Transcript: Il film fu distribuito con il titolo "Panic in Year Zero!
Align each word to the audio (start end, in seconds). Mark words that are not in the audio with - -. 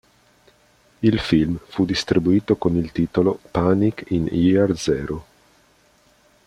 Il 1.03 1.19
film 1.19 1.59
fu 1.67 1.85
distribuito 1.85 2.55
con 2.55 2.75
il 2.75 2.91
titolo 2.91 3.39
"Panic 3.51 4.05
in 4.07 4.25
Year 4.31 4.75
Zero! 4.75 5.25